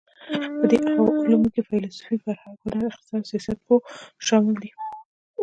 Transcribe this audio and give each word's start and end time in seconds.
په 0.57 0.65
دې 0.71 0.77
علومو 1.21 1.49
کې 1.53 1.61
فېلسوفي، 1.67 2.15
فرهنګ، 2.23 2.57
هنر، 2.63 2.83
اقتصاد 2.91 3.21
او 3.23 3.29
سیاستپوهه 3.29 3.85
شامل 4.27 4.55
دي. 4.63 4.71